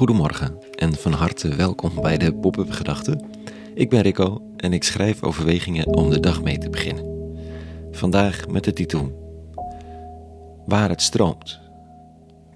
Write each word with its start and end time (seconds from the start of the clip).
Goedemorgen 0.00 0.58
en 0.74 0.94
van 0.94 1.12
harte 1.12 1.54
welkom 1.54 2.00
bij 2.00 2.18
de 2.18 2.34
Pop-up 2.34 2.70
Gedachten. 2.70 3.26
Ik 3.74 3.90
ben 3.90 4.00
Rico 4.00 4.42
en 4.56 4.72
ik 4.72 4.84
schrijf 4.84 5.22
overwegingen 5.22 5.86
om 5.86 6.10
de 6.10 6.20
dag 6.20 6.42
mee 6.42 6.58
te 6.58 6.70
beginnen. 6.70 7.04
Vandaag 7.90 8.48
met 8.48 8.64
de 8.64 8.72
titel 8.72 9.12
Waar 10.66 10.88
het 10.88 11.02
stroomt. 11.02 11.60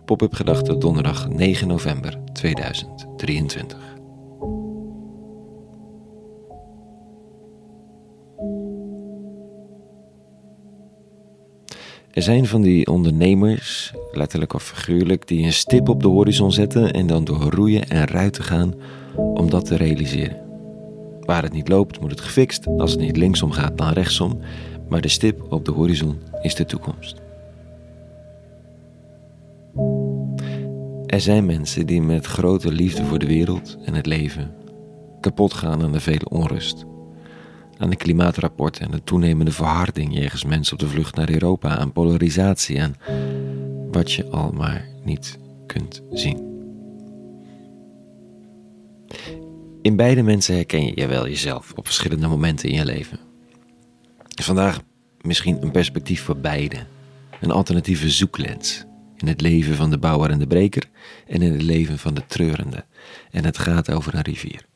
Pop-up 0.05 0.35
Gedachten 0.35 0.79
donderdag 0.79 1.29
9 1.29 1.69
november 1.69 2.19
2023. 2.33 3.94
Er 12.15 12.23
zijn 12.23 12.47
van 12.47 12.63
die 12.63 12.87
ondernemers, 12.87 13.93
letterlijk 14.13 14.53
of 14.53 14.63
figuurlijk, 14.63 15.29
die 15.29 15.45
een 15.45 15.53
stip 15.53 15.89
op 15.89 16.03
de 16.03 16.09
horizon 16.09 16.53
zetten 16.53 16.93
en 16.93 17.07
dan 17.07 17.25
door 17.25 17.43
roeien 17.43 17.89
en 17.89 18.07
ruiten 18.07 18.45
gaan 18.45 18.75
om 19.17 19.51
dat 19.51 19.65
te 19.65 19.77
realiseren. 19.77 20.37
Waar 21.21 21.43
het 21.43 21.53
niet 21.53 21.69
loopt, 21.69 22.01
moet 22.01 22.11
het 22.11 22.21
gefixt. 22.21 22.67
Als 22.67 22.91
het 22.91 23.01
niet 23.01 23.17
linksom 23.17 23.51
gaat, 23.51 23.79
dan 23.79 23.93
rechtsom. 23.93 24.41
Maar 24.89 25.01
de 25.01 25.09
stip 25.09 25.53
op 25.53 25.65
de 25.65 25.73
horizon 25.73 26.19
is 26.43 26.55
de 26.55 26.65
toekomst. 26.65 27.23
Er 31.07 31.21
zijn 31.21 31.47
mensen 31.47 31.87
die 31.87 32.03
met 32.03 32.27
grote 32.27 32.73
liefde 32.73 33.05
voor 33.05 33.19
de 33.19 33.27
wereld 33.27 33.77
en 33.85 33.95
het 33.95 34.07
leven 34.07 34.55
kapot 35.21 35.55
gaan 35.55 35.83
aan 35.83 35.93
de 35.93 36.01
vele 36.01 36.29
onrust 36.29 36.85
aan 37.79 37.91
de 37.91 37.97
klimaatrapporten 37.97 38.85
en 38.85 38.91
de 38.91 39.05
toenemende 39.05 39.53
verharding 39.53 40.15
jegens 40.15 40.45
mensen 40.45 40.73
op 40.73 40.79
de 40.79 40.89
vlucht 40.89 41.15
naar 41.15 41.31
Europa, 41.31 41.77
aan 41.77 41.93
polarisatie 41.93 42.79
en 42.79 42.97
wat 43.91 44.13
je 44.13 44.29
al 44.31 44.53
maar 44.53 44.89
niet 45.05 45.39
kunt 45.67 46.03
zien. 46.13 46.53
In 49.83 49.97
beide 49.97 50.23
mensen 50.23 50.55
herken 50.55 50.95
je 50.95 51.07
wel 51.07 51.29
jezelf 51.29 51.73
op 51.75 51.87
verschillende 51.87 52.27
momenten 52.27 52.69
in 52.69 52.75
je 52.75 52.85
leven. 52.85 53.19
Vandaag 54.43 54.81
misschien 55.21 55.63
een 55.63 55.71
perspectief 55.71 56.23
voor 56.23 56.37
beide, 56.37 56.77
een 57.41 57.51
alternatieve 57.51 58.11
zoeklens 58.11 58.85
in 59.17 59.29
het 59.29 59.41
leven 59.41 59.77
van 59.77 59.91
de 59.91 59.99
bouwer 59.99 60.31
en 60.31 60.39
de 60.39 60.47
breker 60.47 60.85
en 61.27 61.43
in 61.43 61.53
het 61.53 61.63
leven 61.63 61.99
van 61.99 62.15
de 62.15 62.27
treurende. 62.27 62.85
En 63.31 63.45
het 63.45 63.59
gaat 63.59 63.91
over 63.91 64.15
een 64.15 64.23
rivier. 64.23 64.67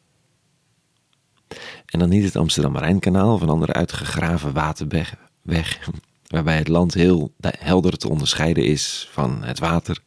En 1.88 1.98
dan 1.98 2.08
niet 2.08 2.24
het 2.24 2.36
Amsterdam-Rijnkanaal 2.36 3.42
een 3.42 3.48
andere 3.48 3.72
uitgegraven 3.72 4.52
waterweg, 4.52 5.14
weg, 5.42 5.90
waarbij 6.26 6.56
het 6.56 6.68
land 6.68 6.94
heel 6.94 7.32
helder 7.40 7.96
te 7.96 8.08
onderscheiden 8.08 8.64
is 8.64 9.08
van 9.10 9.44
het 9.44 9.58
water. 9.58 9.98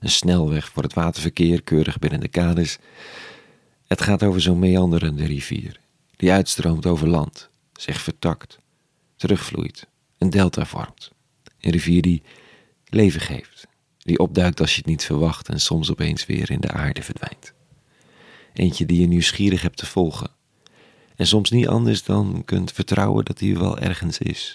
Een 0.00 0.10
snelweg 0.10 0.68
voor 0.68 0.82
het 0.82 0.94
waterverkeer, 0.94 1.62
keurig 1.62 1.98
binnen 1.98 2.20
de 2.20 2.28
kades. 2.28 2.78
Het 3.86 4.02
gaat 4.02 4.22
over 4.22 4.40
zo'n 4.40 4.58
meanderende 4.58 5.24
rivier, 5.24 5.80
die 6.16 6.32
uitstroomt 6.32 6.86
over 6.86 7.08
land, 7.08 7.48
zich 7.72 8.00
vertakt, 8.00 8.58
terugvloeit, 9.16 9.86
een 10.18 10.30
delta 10.30 10.64
vormt. 10.64 11.10
Een 11.60 11.70
rivier 11.70 12.02
die 12.02 12.22
leven 12.84 13.20
geeft, 13.20 13.66
die 13.98 14.18
opduikt 14.18 14.60
als 14.60 14.70
je 14.70 14.76
het 14.76 14.86
niet 14.86 15.04
verwacht 15.04 15.48
en 15.48 15.60
soms 15.60 15.90
opeens 15.90 16.26
weer 16.26 16.50
in 16.50 16.60
de 16.60 16.70
aarde 16.70 17.02
verdwijnt. 17.02 17.52
Eentje 18.52 18.86
die 18.86 19.00
je 19.00 19.06
nieuwsgierig 19.06 19.62
hebt 19.62 19.76
te 19.76 19.86
volgen, 19.86 20.30
en 21.18 21.26
soms 21.26 21.50
niet 21.50 21.68
anders 21.68 22.02
dan 22.02 22.42
kunt 22.44 22.72
vertrouwen 22.72 23.24
dat 23.24 23.40
hij 23.40 23.58
wel 23.58 23.78
ergens 23.78 24.18
is. 24.18 24.54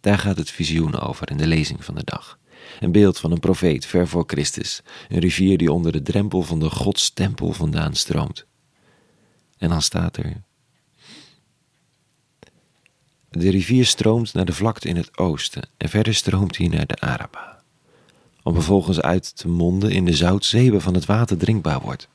Daar 0.00 0.18
gaat 0.18 0.36
het 0.36 0.50
visioen 0.50 1.00
over 1.00 1.30
in 1.30 1.36
de 1.36 1.46
lezing 1.46 1.84
van 1.84 1.94
de 1.94 2.04
dag. 2.04 2.38
Een 2.80 2.92
beeld 2.92 3.18
van 3.18 3.32
een 3.32 3.40
profeet 3.40 3.86
ver 3.86 4.08
voor 4.08 4.24
Christus, 4.26 4.82
een 5.08 5.18
rivier 5.18 5.58
die 5.58 5.72
onder 5.72 5.92
de 5.92 6.02
drempel 6.02 6.42
van 6.42 6.60
de 6.60 6.70
godstempel 6.70 7.52
vandaan 7.52 7.94
stroomt. 7.94 8.46
En 9.58 9.68
dan 9.68 9.82
staat 9.82 10.16
er. 10.16 10.42
De 13.28 13.50
rivier 13.50 13.86
stroomt 13.86 14.34
naar 14.34 14.44
de 14.44 14.52
vlakte 14.52 14.88
in 14.88 14.96
het 14.96 15.18
oosten 15.18 15.68
en 15.76 15.88
verder 15.88 16.14
stroomt 16.14 16.56
hij 16.56 16.68
naar 16.68 16.86
de 16.86 17.00
Araba, 17.00 17.62
om 18.42 18.54
vervolgens 18.54 19.00
uit 19.00 19.36
te 19.36 19.48
monden 19.48 19.90
in 19.90 20.04
de 20.04 20.14
zoutzee 20.14 20.80
van 20.80 20.94
het 20.94 21.04
water 21.04 21.36
drinkbaar 21.36 21.80
wordt. 21.80 22.08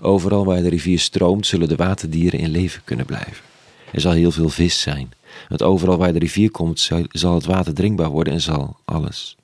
Overal 0.00 0.44
waar 0.44 0.62
de 0.62 0.68
rivier 0.68 0.98
stroomt, 0.98 1.46
zullen 1.46 1.68
de 1.68 1.76
waterdieren 1.76 2.38
in 2.40 2.50
leven 2.50 2.82
kunnen 2.84 3.06
blijven. 3.06 3.44
Er 3.92 4.00
zal 4.00 4.12
heel 4.12 4.30
veel 4.30 4.48
vis 4.48 4.80
zijn, 4.80 5.10
want 5.48 5.62
overal 5.62 5.96
waar 5.96 6.12
de 6.12 6.18
rivier 6.18 6.50
komt, 6.50 6.90
zal 7.10 7.34
het 7.34 7.44
water 7.44 7.74
drinkbaar 7.74 8.10
worden 8.10 8.32
en 8.32 8.40
zal 8.40 8.76
alles 8.84 9.36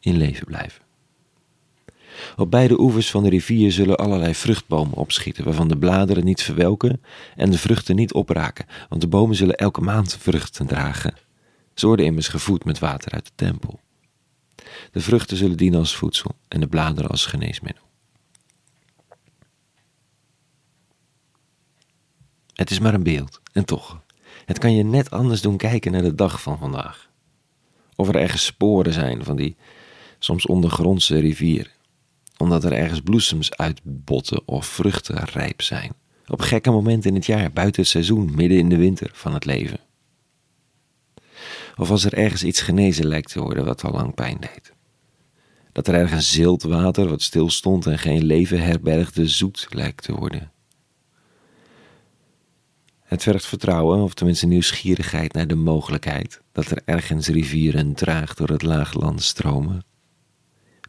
in 0.00 0.16
leven 0.16 0.46
blijven. 0.46 0.82
Op 2.36 2.50
beide 2.50 2.80
oevers 2.80 3.10
van 3.10 3.22
de 3.22 3.28
rivier 3.28 3.72
zullen 3.72 3.96
allerlei 3.96 4.34
vruchtbomen 4.34 4.96
opschieten, 4.96 5.44
waarvan 5.44 5.68
de 5.68 5.78
bladeren 5.78 6.24
niet 6.24 6.42
verwelken 6.42 7.02
en 7.36 7.50
de 7.50 7.58
vruchten 7.58 7.96
niet 7.96 8.12
opraken, 8.12 8.66
want 8.88 9.00
de 9.00 9.08
bomen 9.08 9.36
zullen 9.36 9.56
elke 9.56 9.80
maand 9.80 10.16
vruchten 10.20 10.66
dragen. 10.66 11.14
Ze 11.74 11.86
worden 11.86 12.06
immers 12.06 12.28
gevoed 12.28 12.64
met 12.64 12.78
water 12.78 13.12
uit 13.12 13.24
de 13.24 13.32
tempel. 13.34 13.80
De 14.92 15.00
vruchten 15.00 15.36
zullen 15.36 15.56
dienen 15.56 15.78
als 15.78 15.96
voedsel 15.96 16.30
en 16.48 16.60
de 16.60 16.66
bladeren 16.66 17.10
als 17.10 17.26
geneesmiddel. 17.26 17.87
Het 22.58 22.70
is 22.70 22.78
maar 22.78 22.94
een 22.94 23.02
beeld, 23.02 23.40
en 23.52 23.64
toch. 23.64 24.02
Het 24.44 24.58
kan 24.58 24.74
je 24.74 24.82
net 24.82 25.10
anders 25.10 25.40
doen 25.40 25.56
kijken 25.56 25.92
naar 25.92 26.02
de 26.02 26.14
dag 26.14 26.42
van 26.42 26.58
vandaag. 26.58 27.10
Of 27.96 28.08
er 28.08 28.16
ergens 28.16 28.44
sporen 28.44 28.92
zijn 28.92 29.24
van 29.24 29.36
die 29.36 29.56
soms 30.18 30.46
ondergrondse 30.46 31.18
rivier. 31.18 31.70
Omdat 32.36 32.64
er 32.64 32.72
ergens 32.72 33.00
bloesems 33.00 33.56
uitbotten 33.56 34.48
of 34.48 34.66
vruchten 34.66 35.24
rijp 35.24 35.62
zijn. 35.62 35.92
Op 36.26 36.40
gekke 36.40 36.70
momenten 36.70 37.10
in 37.10 37.16
het 37.16 37.26
jaar, 37.26 37.52
buiten 37.52 37.82
het 37.82 37.90
seizoen, 37.90 38.34
midden 38.34 38.58
in 38.58 38.68
de 38.68 38.76
winter 38.76 39.10
van 39.12 39.34
het 39.34 39.44
leven. 39.44 39.80
Of 41.76 41.90
als 41.90 42.04
er 42.04 42.14
ergens 42.14 42.44
iets 42.44 42.60
genezen 42.60 43.06
lijkt 43.06 43.32
te 43.32 43.40
worden 43.40 43.64
wat 43.64 43.84
al 43.84 43.92
lang 43.92 44.14
pijn 44.14 44.36
deed. 44.40 44.72
Dat 45.72 45.88
er 45.88 45.94
ergens 45.94 46.32
zilt 46.32 46.62
water 46.62 47.08
wat 47.08 47.22
stilstond 47.22 47.86
en 47.86 47.98
geen 47.98 48.24
leven 48.24 48.60
herbergde 48.60 49.28
zoet 49.28 49.66
lijkt 49.70 50.02
te 50.02 50.14
worden. 50.14 50.52
Het 53.08 53.22
vergt 53.22 53.46
vertrouwen, 53.46 54.00
of 54.00 54.14
tenminste 54.14 54.46
nieuwsgierigheid 54.46 55.32
naar 55.32 55.46
de 55.46 55.54
mogelijkheid 55.54 56.40
dat 56.52 56.70
er 56.70 56.82
ergens 56.84 57.28
rivieren 57.28 57.94
traag 57.94 58.34
door 58.34 58.48
het 58.48 58.62
laagland 58.62 59.22
stromen, 59.22 59.84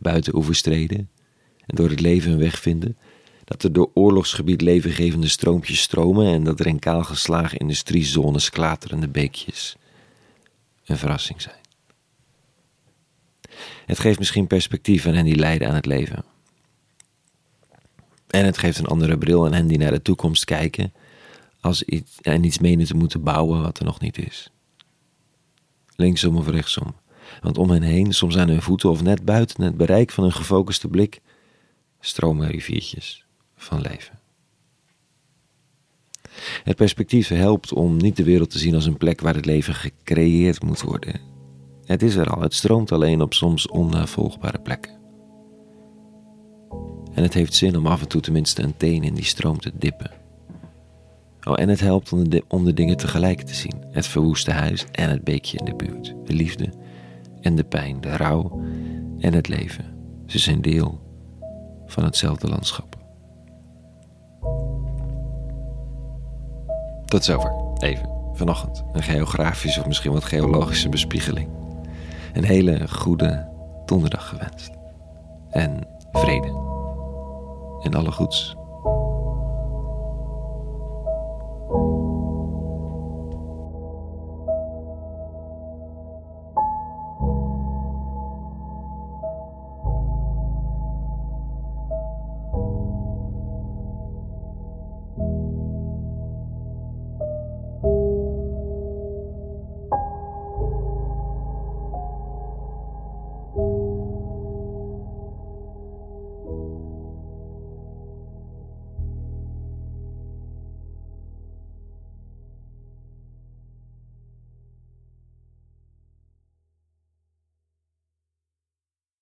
buiten 0.01 0.35
oeverstreden 0.35 1.09
en 1.65 1.75
door 1.75 1.89
het 1.89 1.99
leven 1.99 2.31
een 2.31 2.37
weg 2.37 2.59
vinden, 2.59 2.97
dat 3.43 3.63
er 3.63 3.73
door 3.73 3.91
oorlogsgebied 3.93 4.61
levengevende 4.61 5.27
stroompjes 5.27 5.81
stromen 5.81 6.27
en 6.27 6.43
dat 6.43 6.59
er 6.59 6.67
in 6.67 6.79
kaalgeslagen 6.79 7.57
industriezones 7.57 8.49
klaterende 8.49 9.07
beekjes 9.07 9.75
een 10.85 10.97
verrassing 10.97 11.41
zijn. 11.41 11.61
Het 13.85 13.99
geeft 13.99 14.19
misschien 14.19 14.47
perspectief 14.47 15.05
aan 15.05 15.13
hen 15.13 15.25
die 15.25 15.35
lijden 15.35 15.67
aan 15.67 15.75
het 15.75 15.85
leven. 15.85 16.23
En 18.27 18.45
het 18.45 18.57
geeft 18.57 18.79
een 18.79 18.85
andere 18.85 19.17
bril 19.17 19.45
aan 19.45 19.53
hen 19.53 19.67
die 19.67 19.77
naar 19.77 19.91
de 19.91 20.01
toekomst 20.01 20.45
kijken 20.45 20.93
als 21.61 21.83
iets, 21.83 22.21
en 22.21 22.43
iets 22.43 22.59
menen 22.59 22.85
te 22.85 22.95
moeten 22.95 23.23
bouwen 23.23 23.61
wat 23.61 23.79
er 23.79 23.85
nog 23.85 23.99
niet 23.99 24.17
is. 24.17 24.51
Linksom 25.95 26.37
of 26.37 26.47
rechtsom. 26.47 26.95
Want 27.41 27.57
om 27.57 27.69
hen 27.69 27.81
heen, 27.81 28.13
soms 28.13 28.37
aan 28.37 28.49
hun 28.49 28.61
voeten 28.61 28.89
of 28.89 29.01
net 29.01 29.25
buiten 29.25 29.63
het 29.63 29.77
bereik 29.77 30.11
van 30.11 30.23
hun 30.23 30.33
gefocuste 30.33 30.87
blik, 30.87 31.21
stromen 31.99 32.49
riviertjes 32.49 33.25
van 33.55 33.81
leven. 33.81 34.19
Het 36.63 36.75
perspectief 36.75 37.27
helpt 37.27 37.73
om 37.73 37.97
niet 37.97 38.15
de 38.15 38.23
wereld 38.23 38.49
te 38.49 38.59
zien 38.59 38.75
als 38.75 38.85
een 38.85 38.97
plek 38.97 39.21
waar 39.21 39.35
het 39.35 39.45
leven 39.45 39.73
gecreëerd 39.73 40.63
moet 40.63 40.81
worden. 40.81 41.21
Het 41.85 42.03
is 42.03 42.15
er 42.15 42.29
al, 42.29 42.41
het 42.41 42.53
stroomt 42.53 42.91
alleen 42.91 43.21
op 43.21 43.33
soms 43.33 43.67
onnavolgbare 43.67 44.59
plekken. 44.59 44.97
En 47.13 47.23
het 47.23 47.33
heeft 47.33 47.53
zin 47.53 47.77
om 47.77 47.87
af 47.87 48.01
en 48.01 48.07
toe 48.07 48.21
tenminste 48.21 48.63
een 48.63 48.77
teen 48.77 49.03
in 49.03 49.13
die 49.13 49.25
stroom 49.25 49.59
te 49.59 49.71
dippen. 49.77 50.18
Oh, 51.49 51.55
en 51.59 51.69
het 51.69 51.79
helpt 51.79 52.13
om 52.47 52.65
de, 52.65 52.73
dingen 52.73 52.97
tegelijk 52.97 53.41
te 53.41 53.55
zien. 53.55 53.83
Het 53.91 54.07
verwoeste 54.07 54.51
huis 54.51 54.85
en 54.91 55.09
het 55.09 55.23
beekje 55.23 55.57
in 55.57 55.65
de 55.65 55.75
buurt. 55.75 56.15
De 56.25 56.33
liefde 56.33 56.69
en 57.41 57.55
de 57.55 57.63
pijn, 57.63 58.01
de 58.01 58.17
rouw 58.17 58.61
en 59.19 59.33
het 59.33 59.47
leven. 59.47 59.85
Ze 60.25 60.39
zijn 60.39 60.61
deel 60.61 60.99
van 61.85 62.03
hetzelfde 62.03 62.47
landschap. 62.47 62.97
Tot 67.05 67.23
zover. 67.23 67.51
Even 67.77 68.09
vanochtend. 68.33 68.83
Een 68.91 69.03
geografische 69.03 69.79
of 69.79 69.87
misschien 69.87 70.11
wat 70.11 70.23
geologische 70.23 70.89
bespiegeling. 70.89 71.49
Een 72.33 72.43
hele 72.43 72.87
goede 72.87 73.49
donderdag 73.85 74.29
gewenst. 74.29 74.69
En 75.49 75.87
vrede. 76.11 76.47
En 77.81 77.93
alle 77.93 78.11
goeds. 78.11 78.55